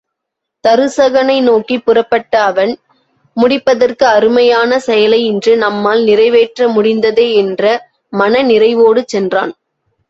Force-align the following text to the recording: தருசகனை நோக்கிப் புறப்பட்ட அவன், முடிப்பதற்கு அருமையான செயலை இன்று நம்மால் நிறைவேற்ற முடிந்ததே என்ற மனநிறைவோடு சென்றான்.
தருசகனை 0.63 1.35
நோக்கிப் 1.41 1.85
புறப்பட்ட 1.85 2.41
அவன், 2.43 2.73
முடிப்பதற்கு 3.37 4.05
அருமையான 4.07 4.79
செயலை 4.79 5.25
இன்று 5.25 5.57
நம்மால் 5.57 6.03
நிறைவேற்ற 6.03 6.67
முடிந்ததே 6.69 7.33
என்ற 7.35 7.63
மனநிறைவோடு 8.13 9.03
சென்றான். 9.05 9.53